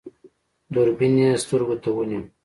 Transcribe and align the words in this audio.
دوربين 0.73 1.15
يې 1.23 1.29
سترګو 1.43 1.75
ته 1.83 1.89
ونيو. 1.95 2.21